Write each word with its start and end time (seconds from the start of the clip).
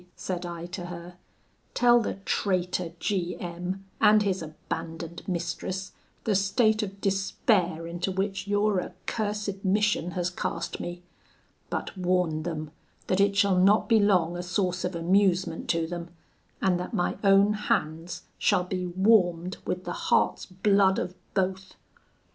said 0.15 0.47
I 0.47 0.65
to 0.65 0.85
her, 0.87 1.17
'tell 1.75 1.99
the 2.01 2.15
traitor 2.25 2.93
G 2.99 3.37
M 3.39 3.85
and 3.99 4.23
his 4.23 4.41
abandoned 4.41 5.21
mistress 5.27 5.91
the 6.23 6.33
state 6.33 6.81
of 6.81 6.99
despair 6.99 7.85
into 7.85 8.11
which 8.11 8.47
your 8.47 8.81
accursed 8.81 9.63
mission 9.63 10.11
has 10.17 10.31
cast 10.31 10.79
me; 10.79 11.03
but 11.69 11.95
warn 11.95 12.41
them 12.41 12.71
that 13.05 13.19
it 13.19 13.35
shall 13.37 13.59
not 13.59 13.87
be 13.87 13.99
long 13.99 14.35
a 14.35 14.41
source 14.41 14.83
of 14.83 14.95
amusement 14.95 15.69
to 15.69 15.85
them, 15.85 16.09
and 16.63 16.79
that 16.79 16.95
my 16.95 17.17
own 17.23 17.53
hands 17.53 18.23
shall 18.39 18.63
be 18.63 18.87
warmed 18.87 19.57
with 19.65 19.83
the 19.83 19.93
heart's 20.09 20.47
blood 20.47 20.97
of 20.97 21.13
both!' 21.35 21.75